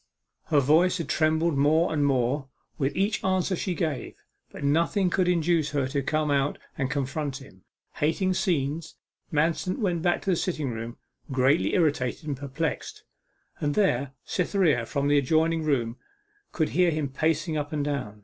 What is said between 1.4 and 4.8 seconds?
more and more at each answer she gave, but